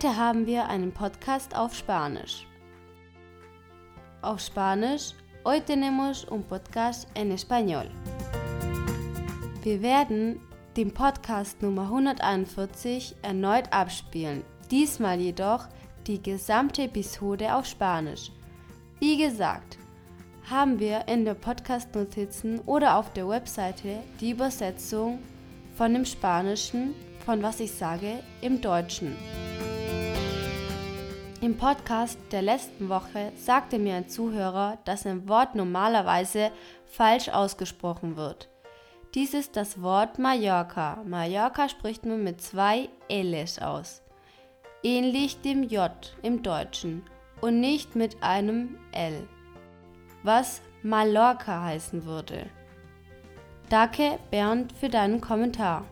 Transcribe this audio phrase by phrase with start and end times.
[0.00, 2.46] Heute haben wir einen Podcast auf Spanisch.
[4.22, 5.12] Auf Spanisch,
[5.44, 7.90] hoy tenemos un podcast en español.
[9.64, 10.40] Wir werden
[10.76, 15.66] den Podcast Nummer 141 erneut abspielen, diesmal jedoch
[16.06, 18.30] die gesamte Episode auf Spanisch.
[19.00, 19.78] Wie gesagt,
[20.48, 25.18] haben wir in der Podcast-Notizen oder auf der Webseite die Übersetzung
[25.74, 26.94] von dem Spanischen,
[27.26, 29.16] von was ich sage, im Deutschen.
[31.40, 36.50] Im Podcast der letzten Woche sagte mir ein Zuhörer, dass ein Wort normalerweise
[36.86, 38.48] falsch ausgesprochen wird.
[39.14, 41.00] Dies ist das Wort Mallorca.
[41.06, 44.02] Mallorca spricht man mit zwei Ls aus.
[44.82, 45.92] Ähnlich dem J
[46.22, 47.04] im Deutschen
[47.40, 49.28] und nicht mit einem L.
[50.24, 52.46] Was Mallorca heißen würde.
[53.68, 55.84] Danke, Bernd, für deinen Kommentar.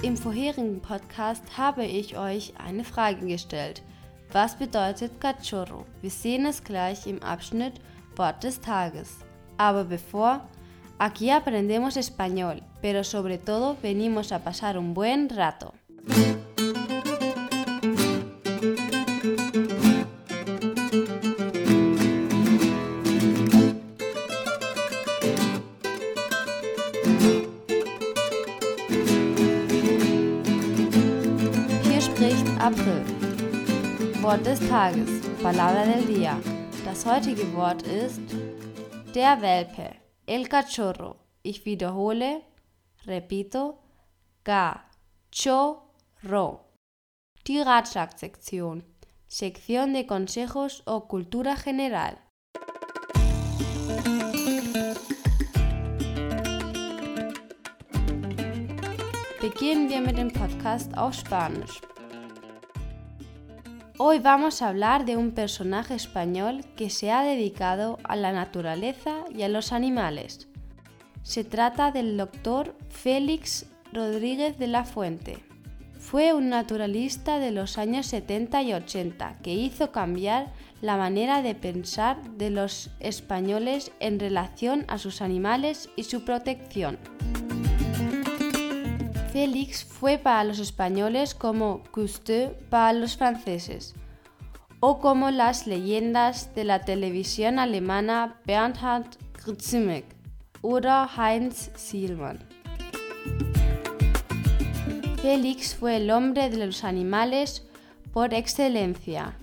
[0.00, 3.82] Im vorherigen Podcast habe ich euch eine Frage gestellt.
[4.30, 5.86] Was bedeutet Cachorro?
[6.02, 7.80] Wir sehen es gleich im Abschnitt
[8.14, 9.16] Wort des Tages.
[9.56, 10.46] Aber bevor,
[10.98, 15.74] aquí aprendemos español, pero sobre todo venimos a pasar un buen rato.
[32.68, 33.02] April.
[34.20, 36.38] Wort des Tages, Palabra del Día.
[36.84, 38.20] Das heutige Wort ist
[39.14, 39.94] der Welpe,
[40.26, 41.16] el cachorro.
[41.42, 42.42] Ich wiederhole,
[43.06, 43.78] repito,
[44.44, 45.80] cachorro.
[47.46, 48.84] Die Ratschlagsektion,
[49.26, 52.18] Sección de Consejos o Cultura General.
[59.40, 61.80] Beginnen wir mit dem Podcast auf Spanisch.
[64.00, 69.24] Hoy vamos a hablar de un personaje español que se ha dedicado a la naturaleza
[69.34, 70.46] y a los animales.
[71.24, 75.38] Se trata del doctor Félix Rodríguez de la Fuente.
[75.98, 81.56] Fue un naturalista de los años 70 y 80 que hizo cambiar la manera de
[81.56, 86.98] pensar de los españoles en relación a sus animales y su protección.
[89.32, 93.94] Félix fue para los españoles como Cousteau para los franceses,
[94.80, 99.06] o como las leyendas de la televisión alemana Bernhard
[99.44, 100.06] Grzimek
[100.62, 102.38] oder Heinz Sielmann.
[105.20, 107.66] Félix fue el hombre de los animales
[108.12, 109.36] por excelencia.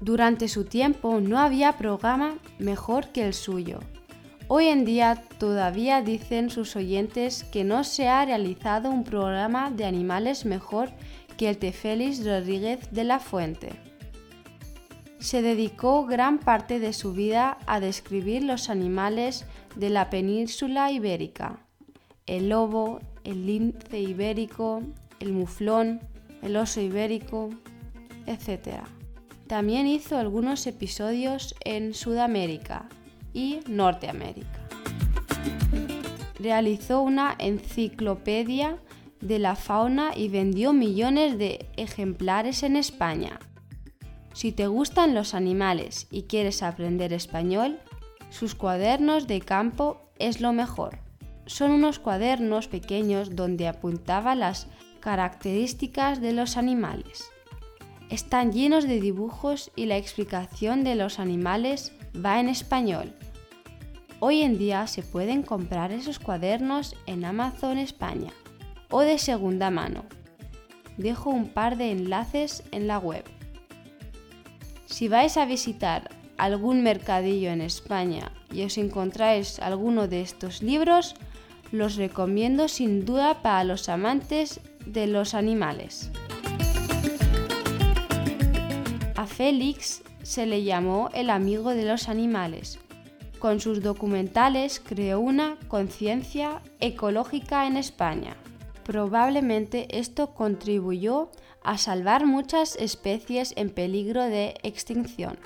[0.00, 3.80] Durante su tiempo no había programa mejor que el suyo.
[4.56, 9.84] Hoy en día todavía dicen sus oyentes que no se ha realizado un programa de
[9.84, 10.90] animales mejor
[11.36, 13.72] que el de Félix Rodríguez de la Fuente.
[15.18, 19.44] Se dedicó gran parte de su vida a describir los animales
[19.74, 21.58] de la península ibérica,
[22.26, 24.84] el lobo, el lince ibérico,
[25.18, 26.00] el muflón,
[26.42, 27.50] el oso ibérico,
[28.26, 28.84] etc.
[29.48, 32.88] También hizo algunos episodios en Sudamérica,
[33.34, 34.60] y Norteamérica.
[36.38, 38.78] Realizó una enciclopedia
[39.20, 43.38] de la fauna y vendió millones de ejemplares en España.
[44.32, 47.78] Si te gustan los animales y quieres aprender español,
[48.30, 50.98] sus cuadernos de campo es lo mejor.
[51.46, 54.66] Son unos cuadernos pequeños donde apuntaba las
[55.00, 57.30] características de los animales.
[58.10, 63.12] Están llenos de dibujos y la explicación de los animales va en español.
[64.20, 68.32] Hoy en día se pueden comprar esos cuadernos en Amazon España
[68.90, 70.04] o de segunda mano.
[70.96, 73.24] Dejo un par de enlaces en la web.
[74.86, 81.16] Si vais a visitar algún mercadillo en España y os encontráis alguno de estos libros,
[81.72, 86.12] los recomiendo sin duda para los amantes de los animales.
[89.16, 92.78] A Félix se le llamó el amigo de los animales.
[93.38, 98.36] Con sus documentales creó una conciencia ecológica en España.
[98.84, 101.30] Probablemente esto contribuyó
[101.62, 105.38] a salvar muchas especies en peligro de extinción.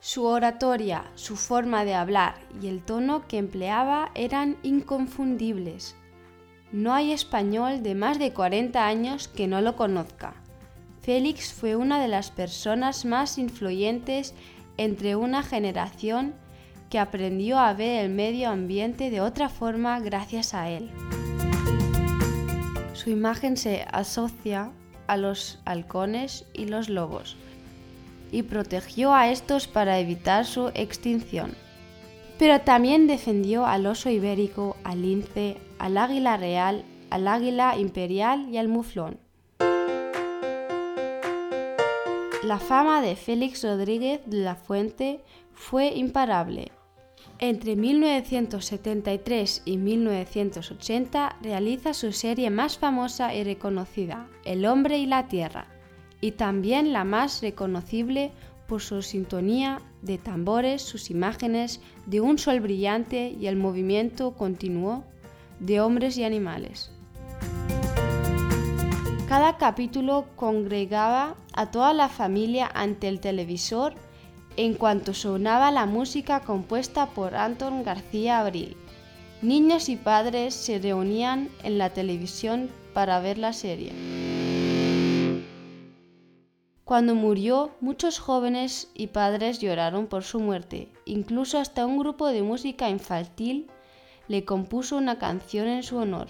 [0.00, 5.94] Su oratoria, su forma de hablar y el tono que empleaba eran inconfundibles.
[6.72, 10.34] No hay español de más de 40 años que no lo conozca.
[11.02, 14.34] Félix fue una de las personas más influyentes
[14.76, 16.34] entre una generación
[16.90, 20.90] que aprendió a ver el medio ambiente de otra forma gracias a él.
[22.92, 24.70] Su imagen se asocia
[25.08, 27.36] a los halcones y los lobos
[28.30, 31.54] y protegió a estos para evitar su extinción.
[32.38, 38.56] Pero también defendió al oso ibérico, al lince, al águila real, al águila imperial y
[38.56, 39.18] al muflón.
[42.52, 46.70] La fama de Félix Rodríguez de la Fuente fue imparable.
[47.38, 55.28] Entre 1973 y 1980 realiza su serie más famosa y reconocida, El hombre y la
[55.28, 55.64] tierra,
[56.20, 58.32] y también la más reconocible
[58.68, 65.04] por su sintonía de tambores, sus imágenes de un sol brillante y el movimiento continuo
[65.58, 66.92] de hombres y animales.
[69.26, 73.94] Cada capítulo congregaba a toda la familia ante el televisor
[74.56, 78.76] en cuanto sonaba la música compuesta por Anton García Abril.
[79.40, 83.92] Niños y padres se reunían en la televisión para ver la serie.
[86.84, 90.92] Cuando murió, muchos jóvenes y padres lloraron por su muerte.
[91.06, 93.70] Incluso hasta un grupo de música infantil
[94.28, 96.28] le compuso una canción en su honor.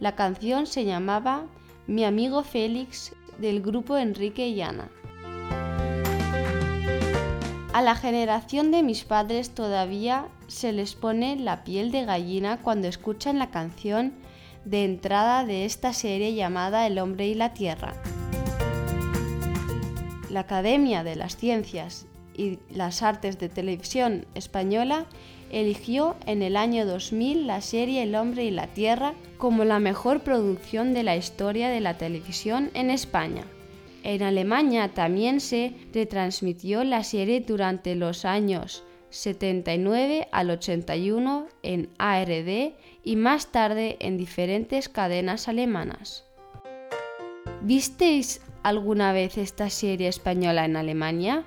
[0.00, 1.46] La canción se llamaba
[1.86, 4.90] Mi amigo Félix del grupo Enrique y Ana.
[7.72, 12.86] A la generación de mis padres todavía se les pone la piel de gallina cuando
[12.86, 14.12] escuchan la canción
[14.66, 17.94] de entrada de esta serie llamada El hombre y la tierra.
[20.28, 22.06] La Academia de las Ciencias
[22.36, 25.06] y las Artes de Televisión Española
[25.50, 30.20] eligió en el año 2000 la serie El hombre y la tierra como la mejor
[30.20, 33.44] producción de la historia de la televisión en España.
[34.02, 42.72] En Alemania también se retransmitió la serie durante los años 79 al 81 en ARD
[43.04, 46.24] y más tarde en diferentes cadenas alemanas.
[47.60, 51.44] ¿Visteis alguna vez esta serie española en Alemania?